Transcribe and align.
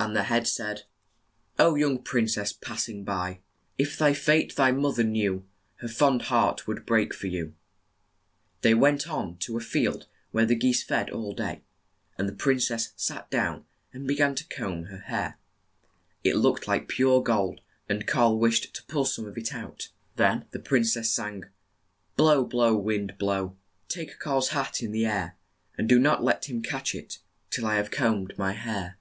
and 0.00 0.14
the 0.14 0.22
head 0.22 0.46
said, 0.46 0.76
THE 0.76 0.78
GOOSE 0.78 0.84
GIRL 0.86 1.66
47 1.66 1.74
"O, 1.74 1.74
young 1.74 2.02
prin 2.04 2.28
cess, 2.28 2.52
pass 2.52 2.88
ing 2.88 3.02
by, 3.02 3.40
If 3.78 3.98
thy 3.98 4.12
fate 4.14 4.54
thy 4.54 4.70
moth 4.70 5.00
er 5.00 5.02
knew, 5.02 5.44
Her 5.78 5.88
fond 5.88 6.22
heart 6.22 6.68
would 6.68 6.86
break 6.86 7.12
for 7.12 7.26
you! 7.26 7.52
They 8.60 8.74
went 8.74 9.08
on 9.08 9.38
to 9.38 9.56
a 9.56 9.60
field 9.60 10.06
where 10.30 10.46
the 10.46 10.54
geese 10.54 10.84
fed 10.84 11.10
all 11.10 11.34
day, 11.34 11.62
and 12.16 12.28
the 12.28 12.32
prin 12.32 12.60
cess 12.60 12.92
sat 12.94 13.28
down 13.28 13.64
and 13.92 14.06
be 14.06 14.14
gan 14.14 14.36
to 14.36 14.44
comb 14.46 14.84
her 14.84 14.98
hair. 15.00 15.36
It 16.22 16.36
looked 16.36 16.68
like 16.68 16.86
pure 16.86 17.20
gold, 17.20 17.60
and 17.88 18.06
Karl 18.06 18.38
wished 18.38 18.72
to 18.76 18.84
pull 18.84 19.04
some 19.04 19.26
of 19.26 19.36
it 19.36 19.52
out. 19.52 19.88
Then 20.14 20.46
the 20.52 20.60
prin 20.60 20.84
cess 20.84 21.10
sang, 21.10 21.42
"Blow, 22.16 22.44
blow, 22.44 22.76
wind 22.76 23.18
blow; 23.18 23.56
Take 23.88 24.20
Karl's 24.20 24.50
hat 24.50 24.80
in 24.80 24.92
the 24.92 25.06
air; 25.06 25.36
And 25.76 25.88
do 25.88 25.98
not 25.98 26.22
let 26.22 26.48
him 26.48 26.62
catch 26.62 26.94
it 26.94 27.18
Till 27.50 27.66
I 27.66 27.74
have 27.74 27.90
combed 27.90 28.38
my 28.38 28.52
hair." 28.52 28.94